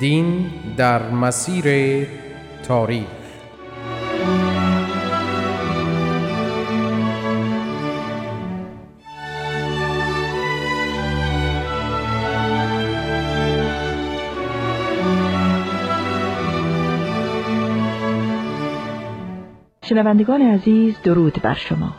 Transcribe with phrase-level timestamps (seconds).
[0.00, 2.06] دین در مسیر
[2.62, 3.06] تاریخ.
[19.82, 21.92] شنوندگان عزیز درود بر شما.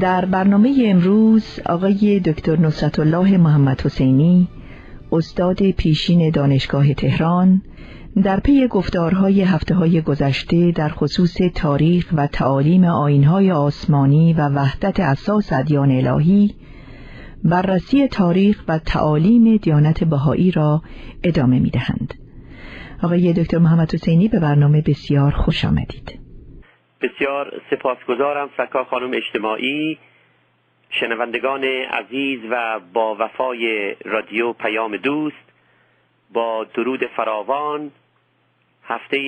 [0.00, 4.48] در برنامه امروز آقای دکتر نصرت الله محمد حسینی
[5.12, 7.62] استاد پیشین دانشگاه تهران
[8.24, 15.00] در پی گفتارهای هفته های گذشته در خصوص تاریخ و تعالیم آینهای آسمانی و وحدت
[15.00, 16.54] اساس ادیان الهی
[17.44, 20.82] بررسی تاریخ و تعالیم دیانت بهایی را
[21.24, 22.14] ادامه می دهند.
[23.02, 26.18] آقای دکتر محمد حسینی به برنامه بسیار خوش آمدید.
[27.02, 29.98] بسیار سپاسگزارم سکا خانم اجتماعی
[30.90, 35.52] شنوندگان عزیز و با وفای رادیو پیام دوست
[36.32, 37.92] با درود فراوان
[38.84, 39.18] هفته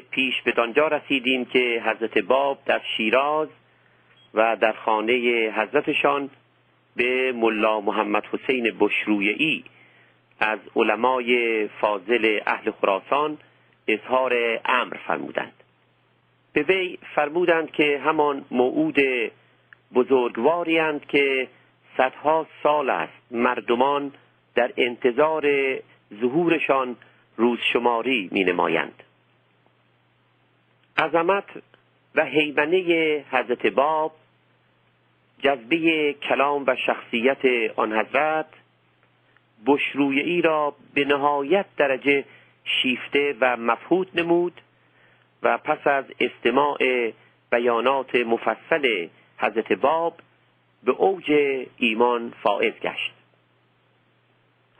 [0.00, 3.48] پیش به دانجا رسیدیم که حضرت باب در شیراز
[4.34, 5.14] و در خانه
[5.56, 6.30] حضرتشان
[6.96, 9.64] به ملا محمد حسین بشرویعی
[10.40, 13.38] از علمای فاضل اهل خراسان
[13.88, 15.52] اظهار امر فرمودند.
[16.52, 18.98] به وی فرمودند که همان موعود
[19.94, 21.48] بزرگواریند که
[21.96, 24.12] صدها سال است مردمان
[24.54, 25.46] در انتظار
[26.20, 26.96] ظهورشان
[27.36, 29.02] روزشماری می نمایند
[30.98, 31.44] عظمت
[32.14, 34.12] و حیبنه حضرت باب
[35.42, 38.46] جذبه کلام و شخصیت آن حضرت
[39.66, 42.24] بشرویعی را به نهایت درجه
[42.64, 44.60] شیفته و مفهود نمود
[45.42, 46.78] و پس از استماع
[47.50, 50.20] بیانات مفصل حضرت باب
[50.84, 51.32] به اوج
[51.76, 53.14] ایمان فائز گشت.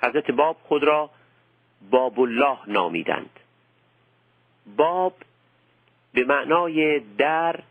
[0.02, 1.10] حضرت باب خود را
[1.90, 3.30] باب الله نامیدند.
[4.76, 5.14] باب
[6.12, 7.62] به معنای در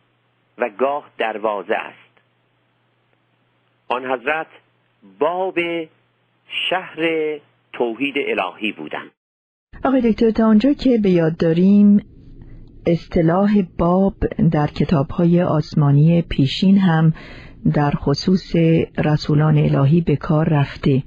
[0.58, 2.22] و گاه دروازه است.
[3.88, 4.48] آن حضرت
[5.20, 5.60] باب
[6.70, 7.00] شهر
[7.74, 9.12] توحید الهی بودند.
[9.86, 12.17] آقای دکتر تا آنجا که به یاد داریم
[12.88, 13.50] اصطلاح
[13.80, 14.14] باب
[14.52, 17.14] در کتابهای آسمانی پیشین هم
[17.74, 18.56] در خصوص
[19.06, 21.04] رسولان الهی به کار رفته.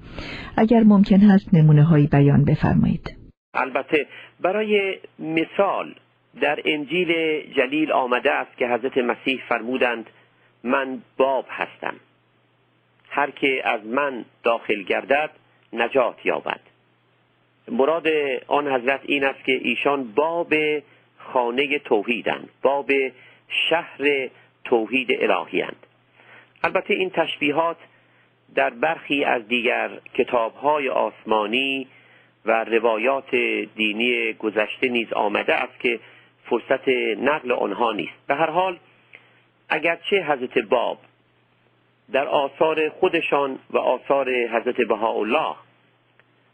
[0.56, 3.16] اگر ممکن هست نمونه هایی بیان بفرمایید.
[3.54, 4.06] البته
[4.41, 5.94] برای مثال
[6.41, 7.12] در انجیل
[7.56, 10.06] جلیل آمده است که حضرت مسیح فرمودند
[10.64, 11.94] من باب هستم.
[13.08, 15.30] هر که از من داخل گردد
[15.72, 16.60] نجات یابد.
[17.68, 18.06] مراد
[18.47, 20.54] آن حضرت این است که ایشان باب
[21.32, 22.91] خانه توحیدند باب
[23.68, 24.28] شهر
[24.64, 25.86] توحید الهیند
[26.62, 27.76] البته این تشبیهات
[28.54, 31.86] در برخی از دیگر کتابهای آسمانی
[32.46, 33.34] و روایات
[33.76, 36.00] دینی گذشته نیز آمده است که
[36.44, 38.26] فرصت نقل آنها نیست.
[38.26, 38.78] به هر حال
[39.68, 40.98] اگرچه حضرت باب
[42.12, 45.54] در آثار خودشان و آثار حضرت بهاءالله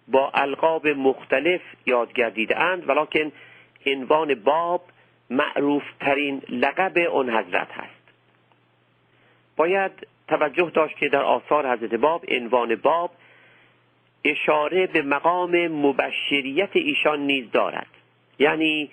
[0.08, 3.32] با القاب مختلف یاد گردیده اند ولیکن
[3.86, 4.82] عنوان باب
[5.30, 7.96] معروف ترین لقب آن حضرت هست.
[9.56, 9.92] باید
[10.28, 13.10] توجه داشت که در آثار حضرت باب عنوان باب
[14.24, 17.86] اشاره به مقام مبشریت ایشان نیز دارد.
[18.38, 18.90] یعنی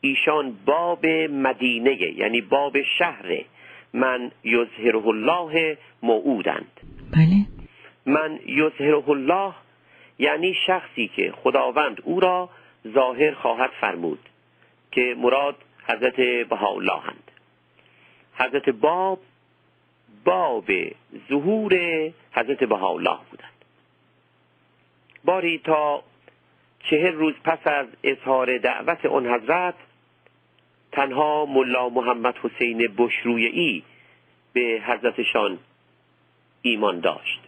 [0.00, 3.44] ایشان باب مدینه یعنی باب شهر.
[3.92, 6.80] من یظهره الله موعودند.
[7.12, 7.46] بله.
[8.06, 9.52] من یظهره الله
[10.18, 12.50] یعنی شخصی که خداوند او را
[12.94, 14.18] ظاهر خواهد فرمود.
[14.96, 15.56] که مراد
[15.86, 17.30] حضرت بهاءالله هند
[18.34, 19.18] حضرت باب
[20.24, 20.64] باب
[21.28, 21.74] ظهور
[22.32, 23.52] حضرت بهاءالله بودند.
[25.24, 26.02] باری تا
[26.90, 29.74] چهل روز پس از اظهار دعوت آن حضرت
[30.92, 33.82] تنها ملا محمد حسین بشرویعی
[34.52, 35.58] به حضرتشان
[36.62, 37.40] ایمان داشت.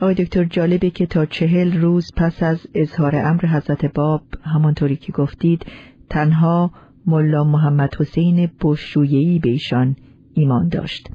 [0.00, 4.22] آقای دکتر جالبه که تا چهل روز پس از اظهار امر حضرت باب
[4.54, 5.66] همانطوری که گفتید
[6.14, 6.70] تنها
[7.06, 9.96] ملا محمد حسین بشرویهی به ایشان
[10.34, 11.10] ایمان داشت.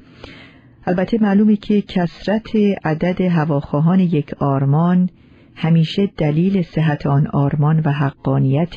[0.86, 5.10] البته معلومه که کسرت عدد هواخواهان یک آرمان
[5.54, 8.76] همیشه دلیل صحت آن آرمان و حقانیت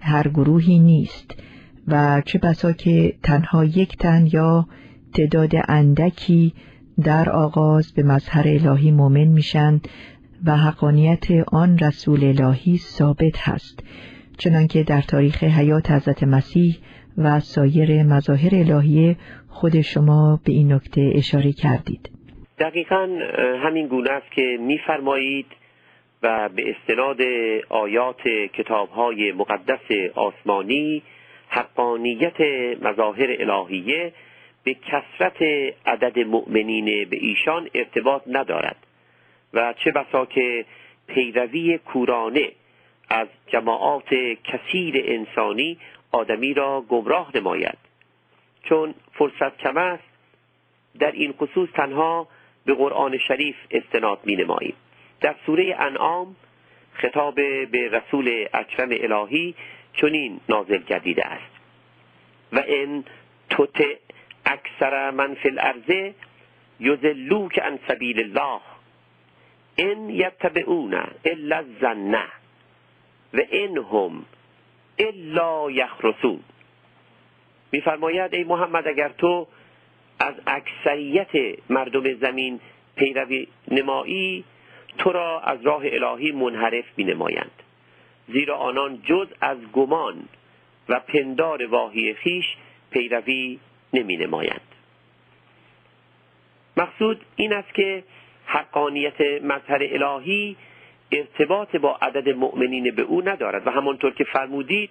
[0.00, 1.34] هر گروهی نیست
[1.88, 4.66] و چه بسا که تنها یک تن یا
[5.14, 6.54] تعداد اندکی
[7.02, 9.88] در آغاز به مظهر الهی مؤمن میشند
[10.44, 13.82] و حقانیت آن رسول الهی ثابت هست.
[14.38, 16.76] چنانکه در تاریخ حیات حضرت مسیح
[17.18, 19.16] و سایر مظاهر الهی
[19.48, 22.10] خود شما به این نکته اشاره کردید.
[22.58, 23.08] دقیقا
[23.64, 25.46] همین گونه است که میفرمایید
[26.22, 27.20] و به استناد
[27.68, 28.20] آیات
[28.54, 31.02] کتاب های مقدس آسمانی
[31.48, 32.40] حقانیت
[32.82, 34.12] مظاهر الهیه
[34.64, 35.42] به کسرت
[35.86, 38.76] عدد مؤمنین به ایشان ارتباط ندارد.
[39.54, 40.64] و چه بسا که
[41.06, 42.48] پیروی کورانه
[43.08, 44.14] از جماعات
[44.44, 45.78] کثیر انسانی
[46.12, 47.78] آدمی را گمراه نماید.
[48.62, 50.04] چون فرصت کم است
[50.98, 52.28] در این خصوص تنها
[52.64, 54.74] به قرآن شریف استناد می نماییم.
[55.20, 56.36] در سوره انعام
[56.92, 57.34] خطاب
[57.70, 59.54] به رسول اکرم الهی
[59.92, 61.52] چنین نازل گردیده است.
[62.52, 63.04] و ان
[63.50, 63.84] توت
[64.46, 66.12] اکثر من فی الارض
[66.80, 68.60] یذلوک عن سبیل الله
[69.78, 70.94] ان یتبعون
[71.24, 72.16] الا الظن.
[73.36, 74.24] و ان هم
[74.98, 76.40] الا یخرسون.
[77.72, 79.46] میفرماید ای محمد اگر تو
[80.18, 82.60] از اکثریت مردم زمین
[82.96, 84.44] پیروی نمایی
[84.98, 87.62] تو را از راه الهی منحرف می نمایند
[88.28, 90.28] زیرا آنان جز از گمان
[90.88, 92.46] و پندار واهی خیش
[92.90, 93.58] پیروی
[93.92, 94.60] نمی نمایند
[96.76, 98.04] مقصود این است که
[98.46, 100.56] حقانیت مظهر الهی
[101.12, 103.66] ارتباط با عدد مؤمنین به او ندارد.
[103.66, 104.90] و همانطور که فرمودید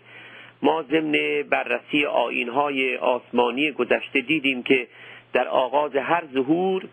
[0.62, 4.88] ما ضمن بررسی آینهای آسمانی گذشته دیدیم که
[5.34, 6.84] در آغاز هر ظهور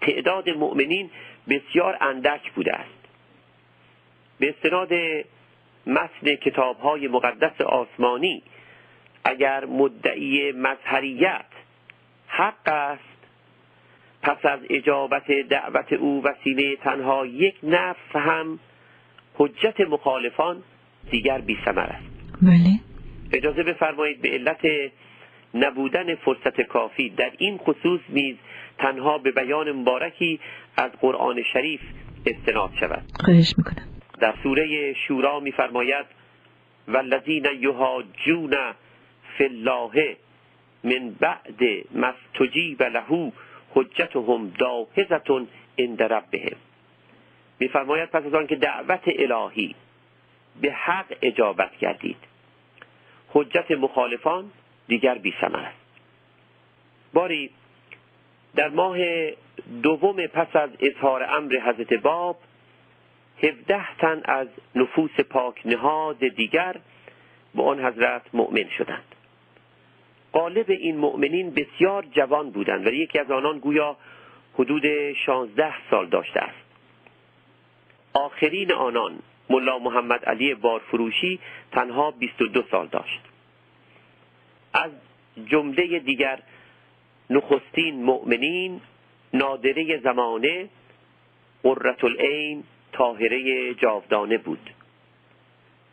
[0.00, 1.10] تعداد مؤمنین
[1.48, 3.08] بسیار اندک بوده است.
[4.38, 4.92] به استناد
[5.86, 8.42] متن کتاب های مقدس آسمانی
[9.24, 11.46] اگر مدعی مظهریت
[12.28, 13.15] حق است
[14.26, 18.58] پس از اجابت دعوت او وسیله تنها یک نفس هم
[19.34, 20.62] حجت مخالفان
[21.10, 22.04] دیگر بی است.
[22.42, 22.80] بله.
[23.32, 24.90] اجازه بفرمایید به علت
[25.54, 28.36] نبودن فرصت کافی در این خصوص نیز
[28.78, 30.40] تنها به بیان مبارکی
[30.76, 31.80] از قرآن شریف
[32.26, 33.04] استناد شود.
[33.24, 33.88] خواهش می‌کنم.
[34.20, 36.06] در سوره شورا میفرماید
[36.88, 38.54] والذین یهاجون
[39.38, 40.16] فی الله
[40.84, 41.60] من بعد
[41.94, 43.32] مستجیب له
[43.76, 46.56] حجتهم داهزتون عند ربهم.
[47.58, 49.74] میفرماید پس از آن که دعوت الهی
[50.60, 52.16] به حق اجابت کردید
[53.28, 54.50] حجت مخالفان
[54.88, 55.76] دیگر بی است.
[57.12, 57.50] باری
[58.54, 58.98] در ماه
[59.82, 62.38] دوم پس از اظهار امر حضرت باب
[63.42, 66.76] هفده تن از نفوس پاک نهاد دیگر
[67.54, 69.15] به آن حضرت مؤمن شدند.
[70.36, 73.96] قالب این مؤمنین بسیار جوان بودند و یکی از آنان گویا
[74.54, 76.64] حدود شانزده سال داشته است.
[78.12, 79.18] آخرین آنان
[79.50, 81.38] ملا محمد علی بارفروشی
[81.72, 83.20] تنها 22 سال داشت.
[84.74, 84.90] از
[85.46, 86.38] جمله دیگر
[87.30, 88.80] نخستین مؤمنین
[89.34, 90.68] نادره زمانه
[91.62, 94.70] قررت العین تاهره جاودانه بود.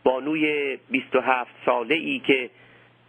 [0.03, 2.49] بانوی 27 ساله ای که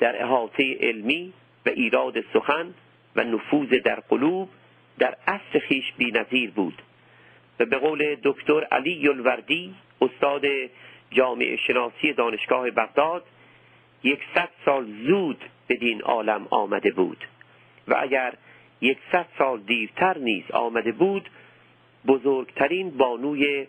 [0.05, 1.33] در احاطه علمی
[1.67, 2.75] و ایراد سخن
[3.17, 4.49] و نفوذ در قلوب
[4.99, 6.83] در اصل خیش بی نظیر بود.
[7.61, 10.43] و به قول دکتر علی الوردی استاد
[11.11, 13.25] جامعه شناسی دانشگاه بغداد
[14.03, 17.25] یکصد سال زود به دین عالم آمده بود
[17.89, 18.35] و اگر
[18.81, 21.31] یکصد سال دیرتر نیز آمده بود
[22.07, 23.67] بزرگترین بانوی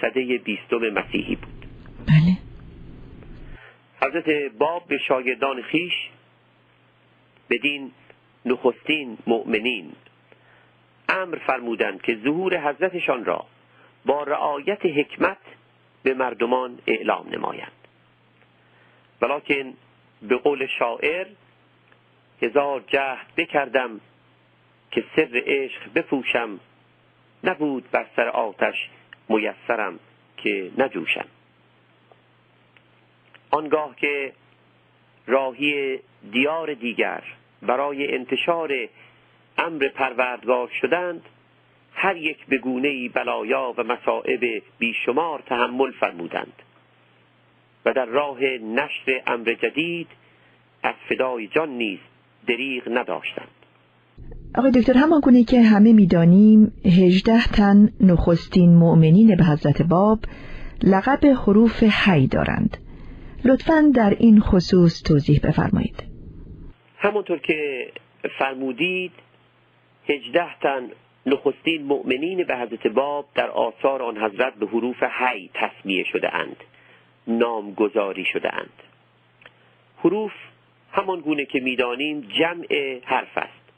[0.00, 1.51] صده بیستم مسیحی بود.
[4.02, 5.92] حضرت باب به شاگردان خیش
[7.50, 7.92] بدین
[8.44, 9.92] نخستین مؤمنین.
[11.08, 13.46] امر فرمودند که ظهور حضرتشان را
[14.06, 15.38] با رعایت حکمت
[16.02, 17.72] به مردمان اعلام نمایند.
[19.22, 19.74] ولیکن
[20.22, 21.26] به قول شاعر
[22.42, 24.00] هزار جهد بکردم
[24.90, 26.60] که سر عشق بفوشم
[27.44, 28.88] نبود بر سر آتش
[29.28, 29.98] میسرم
[30.36, 31.26] که نجوشم.
[33.52, 34.32] آنگاه که
[35.26, 35.98] راهی
[36.32, 37.22] دیار دیگر
[37.62, 38.70] برای انتشار
[39.58, 41.22] امر پروردگار شدند
[41.94, 46.52] هر یک به گونه بلایا و مصائب بیشمار تحمل فرمودند
[47.84, 50.08] و در راه نشر امر جدید
[50.82, 51.98] از فدای جان نیز
[52.46, 53.48] دریغ نداشتند.
[54.54, 60.18] آقای دکتر همان گونه که همه می‌دانیم هجده تن نخستین مؤمنین به حضرت باب
[60.82, 62.78] لقب حروف حی دارند.
[63.44, 66.04] لطفا در این خصوص توضیح بفرمایید.
[66.98, 67.88] همونطور که
[68.38, 69.12] فرمودید
[70.08, 70.88] هجده تن
[71.26, 76.56] نخستین مؤمنین به حضرت باب در آثار آن حضرت به حروف حی تصمیه شده اند
[77.26, 78.82] نامگذاری شده اند
[79.98, 80.32] حروف
[80.92, 83.72] همان گونه که می‌دانیم جمع حرف است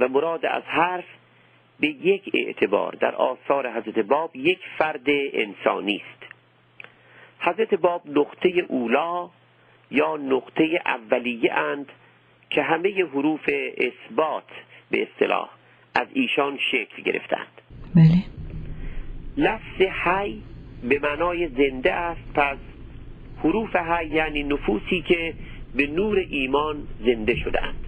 [0.00, 1.04] و مراد از حرف
[1.80, 6.29] به یک اعتبار در آثار حضرت باب یک فرد انسانی است.
[7.40, 9.30] حضرت باب نقطه اولا
[9.90, 11.86] یا نقطه اولیه اند
[12.50, 14.48] که همه حروف اثبات
[14.90, 15.50] به اصطلاح
[15.94, 17.60] از ایشان شکل گرفتند.
[17.94, 18.24] بله.
[19.36, 20.42] لفظ حی
[20.88, 22.58] به معنای زنده است پس
[23.44, 25.34] حروف حی یعنی نفوسی که
[25.76, 27.84] به نور ایمان زنده شدند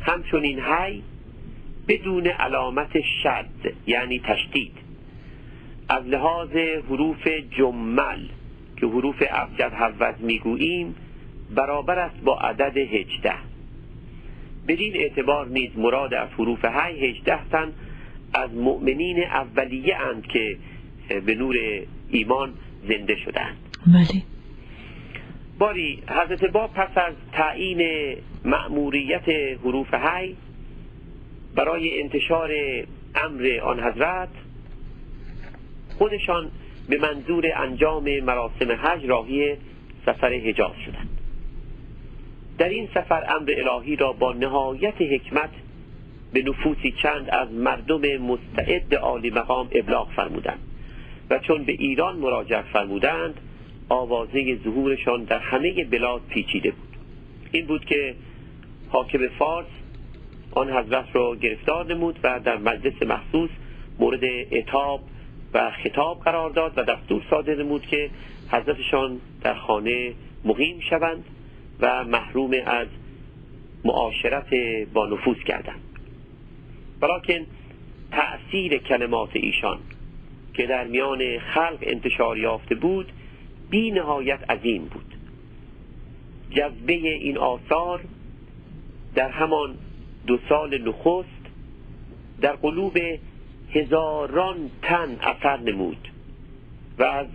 [0.00, 1.02] همچنین حی
[1.88, 4.72] بدون علامت شد یعنی تشدید.
[5.88, 6.56] از لحاظ
[6.90, 8.28] حروف جمل
[8.76, 10.94] که حروف ابجد حوض می‌گوییم
[11.54, 13.34] برابر است با عدد هجده.
[14.68, 17.72] بدین اعتبار نیز مراد از حروف های هجده تن
[18.34, 20.56] از مؤمنین اولیه اند که
[21.26, 21.56] به نور
[22.10, 22.52] ایمان
[22.88, 23.56] زنده شدند.
[23.86, 24.22] بله.
[25.58, 27.82] باری حضرت با پس از تعیین
[28.44, 29.28] مأموریت
[29.64, 30.34] حروف های
[31.54, 32.50] برای انتشار
[33.14, 34.28] امر آن حضرت
[35.98, 36.50] خودشان
[36.88, 39.56] به منظور انجام مراسم حج راهی
[40.06, 41.08] سفر حجاز شدند.
[42.58, 45.50] در این سفر امر الهی را با نهایت حکمت
[46.32, 50.58] به نفوسی چند از مردم مستعد عالی مقام ابلاغ فرمودند
[51.30, 53.40] و چون به ایران مراجعت فرمودند
[53.88, 56.96] آوازه ظهورشان در همه بلاد پیچیده بود.
[57.52, 58.14] این بود که
[58.88, 59.66] حاکم فارس
[60.52, 63.50] آن حضرت را گرفتار نمود و در مجلس مخصوص
[63.98, 65.00] مورد اتاب
[65.54, 68.10] و خطاب قرار داد و دستور صادر نمود که
[68.48, 70.12] حضرتشان در خانه
[70.44, 71.24] مقیم شوند
[71.80, 72.88] و محروم از
[73.84, 74.54] معاشرت
[74.94, 75.82] با نفوذ کردند.
[77.02, 77.46] ولیکن
[78.10, 79.78] تأثیر کلمات ایشان
[80.54, 83.12] که در میان خلق انتشار یافته بود
[83.70, 85.14] بی نهایت عظیم بود.
[86.50, 88.00] جذبه این آثار
[89.14, 89.74] در همان
[90.26, 91.28] دو سال نخست
[92.40, 92.98] در قلوب
[93.72, 96.08] هزاران تن اثر نمود
[96.98, 97.26] و از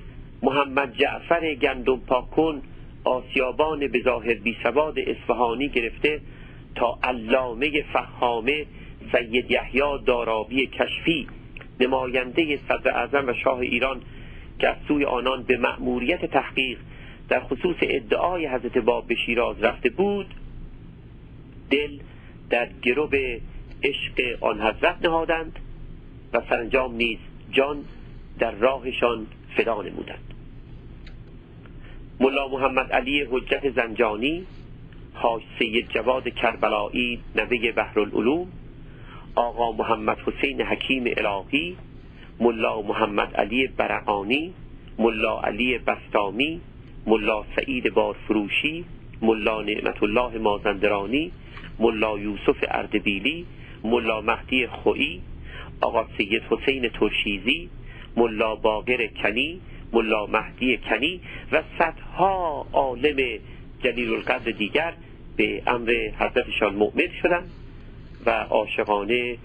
[0.43, 2.61] محمد جعفر گندم پاکن
[3.03, 6.21] آسیابان به ظاهر بی سواد اصفهانی گرفته
[6.75, 8.65] تا علامه فهامه
[9.11, 11.27] سید یحیی دارابی کشفی
[11.79, 14.01] نماینده صدر اعظم و شاه ایران
[14.59, 16.77] که از سوی آنان به مأموریت تحقیق
[17.29, 20.33] در خصوص ادعای حضرت باب به شیراز رفته بود
[21.69, 21.99] دل
[22.49, 23.15] در گروب
[23.83, 25.59] عشق آن حضرت نهادند.
[26.33, 27.17] و سرانجام نیز
[27.51, 27.85] جان
[28.39, 30.33] در راهشان فدا نمودند.
[32.19, 34.45] ملا محمد علی حجت زنجانی
[35.13, 38.47] حاج سید جواد کربلایی نوه بحرالعلوم
[39.35, 41.77] آقا محمد حسین حکیم الهی
[42.39, 44.53] ملا محمد علی برعانی
[44.99, 46.61] ملا علی بستامی
[47.07, 48.85] ملا سعید بارفروشی
[49.21, 51.31] ملا نعمت الله مازندرانی
[51.79, 53.45] ملا یوسف اردبیلی
[53.83, 55.21] ملا مهدی خویی
[55.81, 57.69] آقا سید حسین ترشیزی
[58.17, 59.61] ملا باقر کنی
[59.93, 61.21] ملا مهدی کنی
[61.51, 63.39] و صدها عالم
[63.83, 64.93] جلیل القدر دیگر
[65.37, 67.51] به امر حضرتشان مؤمن شدند
[68.25, 69.37] و عاشقانه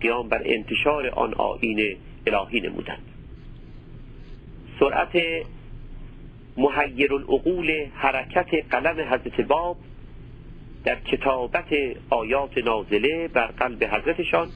[0.00, 3.02] قیام بر انتشار آن آین الهی نمودند
[4.80, 5.22] سرعت
[6.56, 9.76] محیر العقول حرکت قلم حضرت باب
[10.84, 11.74] در کتابت
[12.10, 14.48] آیات نازله بر قلب حضرتشان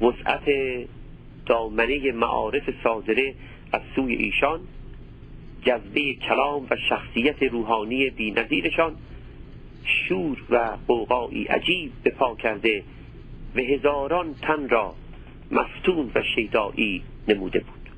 [0.00, 0.50] وسعت
[1.46, 3.34] دامنه معارف صادره
[3.72, 4.60] از سوی ایشان
[5.62, 8.96] جذبه کلام و شخصیت روحانی بینظیرشان
[9.84, 12.82] شور و قوقایی عجیب به پا کرده
[13.56, 14.94] و هزاران تن را
[15.50, 17.90] مفتون و شیدایی نموده بود.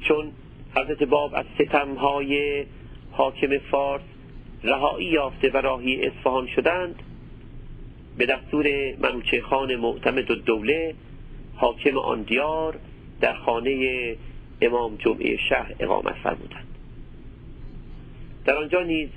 [0.00, 0.32] چون
[0.76, 2.64] حضرت باب از ستمهای
[3.12, 4.02] حاکم فارس
[4.64, 7.02] رهایی یافته و راهی اصفهان شدند
[8.18, 8.66] به دستور
[8.98, 10.94] منوچه خان معتمد و دوله
[11.54, 12.78] حاکم آن دیار
[13.20, 14.16] در خانه
[14.60, 16.66] امام جمعه شهر اقامت فرمودند.
[18.44, 19.08] در آنجا نیز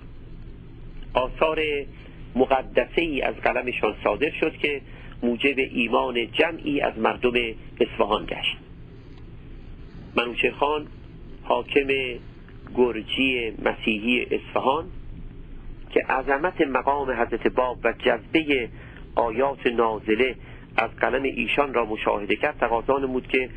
[1.14, 1.60] آثار
[2.36, 4.82] مقدسه ای از قلمشان صادر شد که
[5.24, 7.34] موجب ایمان جمعی از مردم
[7.82, 8.58] اصفهان گشت.
[10.16, 10.88] منوچه خان
[11.44, 11.88] حاکم
[12.76, 14.86] گرجی مسیحی اصفهان
[15.98, 18.70] که عظمت مقام حضرت باب و جذبه
[19.16, 20.36] آیات نازله
[20.78, 22.58] از قلم ایشان را مشاهده کرد.
[22.60, 23.50] تقاضا نمود که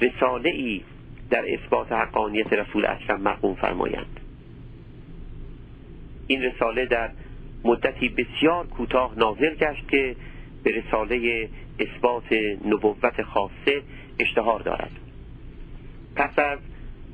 [0.00, 0.82] رساله ای
[1.30, 4.20] در اثبات حقانیت رسول اکرم مقوم فرمایند.
[6.26, 7.10] این رساله در
[7.64, 10.16] مدتی بسیار کوتاه نازل گشت که
[10.64, 12.32] به رساله اثبات
[12.64, 13.82] نبوت خاصه
[14.18, 14.90] اشتهار دارد.
[16.16, 16.58] پس از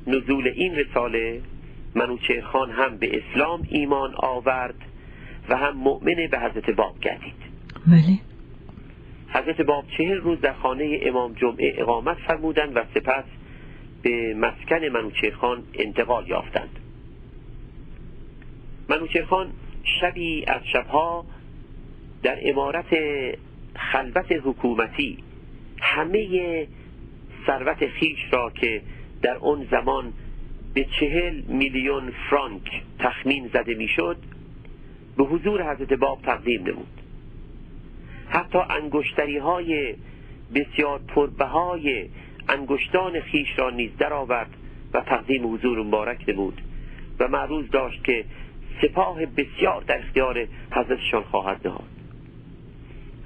[0.07, 1.41] نزول این رساله
[1.95, 4.75] منوچه خان هم به اسلام ایمان آورد
[5.49, 7.49] و هم مؤمن به حضرت باب گردید.
[7.87, 8.19] بله.
[9.29, 13.23] حضرت باب چهل روز در خانه امام جمعه اقامت فرمودند و سپس
[14.01, 16.79] به مسکن منوچه خان انتقال یافتند.
[18.89, 19.51] منوچه خان
[20.01, 21.25] شبی از شبها
[22.23, 22.95] در امارت
[23.75, 25.17] خلوت حکومتی
[25.81, 26.67] همه
[27.47, 28.81] ثروت خیش را که
[29.21, 30.13] در اون زمان
[30.79, 34.17] به چهل میلیون فرانک تخمین زده می‌شد
[35.17, 37.01] به حضور حضرت باب تقدیم نمود.
[38.29, 39.95] حتی انگشتری های
[40.55, 42.09] بسیار پربهای
[42.49, 44.49] انگشتان خیش را نیز درآورد
[44.93, 46.61] و تقدیم حضور مبارک نمود
[47.19, 48.25] و معروض داشت که
[48.81, 51.89] سپاه بسیار در اختیار حضرتشان خواهد نهاد.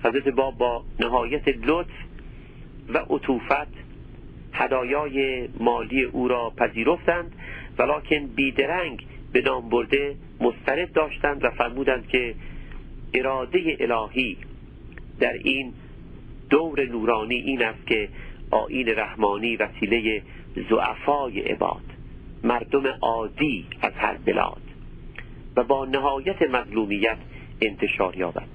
[0.03, 2.03] حضرت باب با نهایت لطف
[2.89, 3.82] و عطوفت
[4.53, 7.35] هدایای مالی او را پذیرفتند
[7.77, 12.35] ولیکن بیدرنگ به نام برده مسترد داشتند و فرمودند که
[13.13, 14.37] اراده الهی
[15.19, 15.73] در این
[16.49, 18.09] دور نورانی این است که
[18.51, 20.21] آین رحمانی وسیله
[20.69, 21.83] زعفای عباد
[22.43, 24.61] مردم عادی از هر بلاد
[25.55, 27.17] و با نهایت مظلومیت
[27.61, 28.47] انتشار یابد.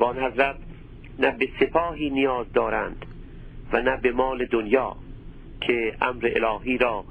[0.00, 0.56] و آن حضرت
[1.18, 3.06] نه به سپاهی نیاز دارند
[3.72, 4.96] و نه به مال دنیا
[5.60, 7.04] که امر الهی را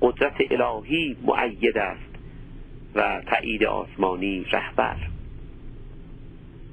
[0.00, 2.16] قدرت الهی معید است
[2.94, 4.96] و تایید آسمانی رهبر.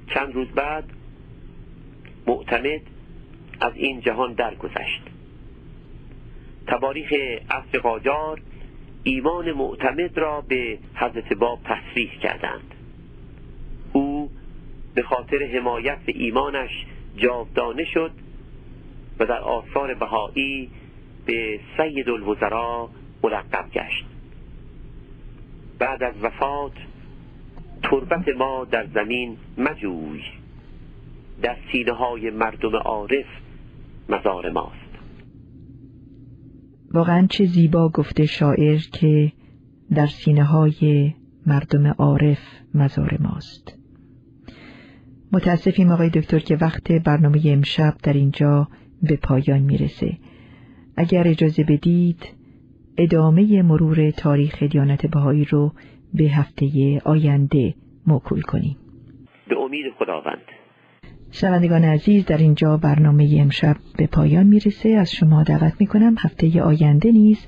[0.07, 0.83] چند روز بعد
[2.27, 2.81] معتمد
[3.61, 5.01] از این جهان درگذشت.
[6.67, 7.13] تباریخ
[7.49, 8.41] عصر قاجار
[9.03, 12.75] ایمان معتمد را به حضرت باب تصریح کردند.
[13.93, 14.31] او
[14.95, 16.85] به خاطر حمایت ایمانش
[17.17, 18.11] جاودانه شد
[19.19, 20.69] و در آثار بهایی
[21.25, 22.87] به سید الوزراء
[23.23, 24.05] ملقب گشت.
[25.79, 26.71] بعد از وفات
[27.83, 30.21] تربت ما در زمین مجوی
[31.41, 33.25] در سینه های مردم عارف
[34.09, 34.93] مزار ماست.
[36.91, 39.31] واقعا چه زیبا گفته شاعر که
[39.95, 41.13] در سینه های
[41.45, 42.39] مردم عارف
[42.73, 43.77] مزار ماست.
[45.31, 48.67] متاسفیم آقای دکتر که وقت برنامه امشب در اینجا
[49.03, 50.17] به پایان می‌رسه.
[50.97, 52.33] اگر اجازه بدید
[52.97, 55.73] ادامه مرور تاریخ دیانت بهایی رو
[56.13, 57.73] به هفته آینده
[58.07, 58.77] موکول کنیم.
[59.47, 60.41] به امید خداوند.
[61.31, 64.89] شنوندگان عزیز در اینجا برنامه امشب به پایان می‌رسه.
[64.89, 67.47] از شما دعوت می‌کنم هفته آینده نیز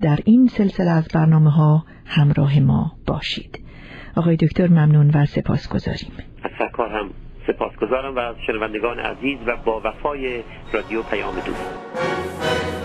[0.00, 3.60] در این سلسله از برنامه ها همراه ما باشید.
[4.16, 6.10] آقای دکتر ممنون و سپاس گذاریم.
[6.44, 7.10] از هم
[7.46, 12.81] سپاسگزارم و از شنوندگان عزیز و با وفای رادیو پیام دوست.